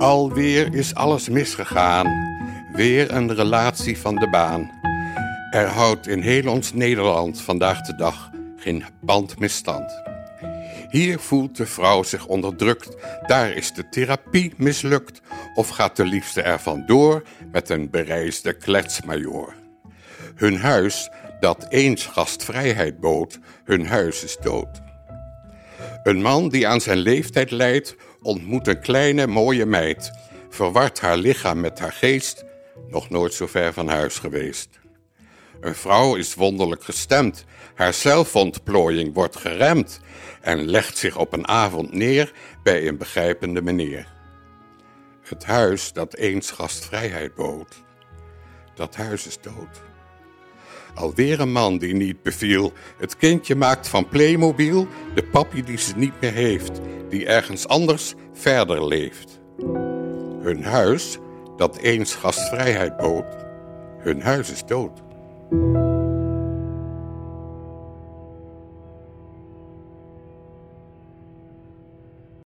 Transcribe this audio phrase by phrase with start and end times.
[0.00, 2.38] Alweer is alles misgegaan.
[2.72, 4.70] Weer een relatie van de baan.
[5.50, 10.02] Er houdt in heel ons Nederland vandaag de dag geen band misstand.
[10.90, 15.20] Hier voelt de vrouw zich onderdrukt, daar is de therapie mislukt,
[15.54, 17.22] of gaat de liefste ervan door
[17.52, 19.54] met een bereisde kletsmajor.
[20.34, 21.10] Hun huis,
[21.40, 24.89] dat eens gastvrijheid bood, hun huis is dood.
[26.02, 30.10] Een man die aan zijn leeftijd leidt, ontmoet een kleine mooie meid,
[30.48, 32.44] verward haar lichaam met haar geest,
[32.88, 34.68] nog nooit zo ver van huis geweest.
[35.60, 37.44] Een vrouw is wonderlijk gestemd,
[37.74, 40.00] haar zelfontplooiing wordt geremd
[40.40, 44.08] en legt zich op een avond neer bij een begrijpende meneer.
[45.22, 47.82] Het huis dat eens gastvrijheid bood,
[48.74, 49.80] dat huis is dood.
[50.94, 52.72] Alweer een man die niet beviel.
[52.98, 54.86] Het kindje maakt van Playmobil
[55.20, 59.40] de papi die ze niet meer heeft, die ergens anders verder leeft.
[60.42, 61.18] Hun huis,
[61.56, 63.36] dat eens gastvrijheid bood,
[63.98, 65.02] hun huis is dood.